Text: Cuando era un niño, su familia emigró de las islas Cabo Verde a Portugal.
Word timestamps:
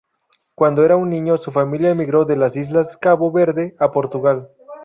Cuando 0.55 0.83
era 0.83 0.95
un 0.95 1.11
niño, 1.11 1.37
su 1.37 1.51
familia 1.51 1.91
emigró 1.91 2.25
de 2.25 2.35
las 2.35 2.55
islas 2.55 2.97
Cabo 2.97 3.31
Verde 3.31 3.75
a 3.77 3.91
Portugal. 3.91 4.49